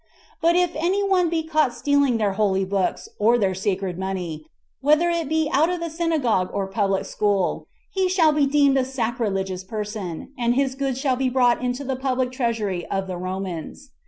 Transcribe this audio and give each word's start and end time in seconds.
8 0.37 0.41
But 0.41 0.55
if 0.55 0.71
any 0.75 1.03
one 1.07 1.29
be 1.29 1.43
caught 1.43 1.75
stealing 1.75 2.17
their 2.17 2.31
holy 2.33 2.65
books, 2.65 3.07
or 3.19 3.37
their 3.37 3.53
sacred 3.53 3.99
money, 3.99 4.43
whether 4.79 5.11
it 5.11 5.29
be 5.29 5.47
out 5.53 5.69
of 5.69 5.79
the 5.79 5.91
synagogue 5.91 6.49
or 6.53 6.65
public 6.65 7.05
school, 7.05 7.67
he 7.91 8.09
shall 8.09 8.31
be 8.31 8.47
deemed 8.47 8.77
a 8.79 8.83
sacrilegious 8.83 9.63
person, 9.63 10.31
and 10.39 10.55
his 10.55 10.73
goods 10.73 10.97
shall 10.99 11.17
be 11.17 11.29
brought 11.29 11.61
into 11.63 11.83
the 11.83 11.95
public 11.95 12.31
treasury 12.31 12.83
of 12.87 13.05
the 13.05 13.15
Romans. 13.17 13.91